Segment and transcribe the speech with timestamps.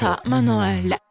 [0.00, 1.09] Harata Manuel.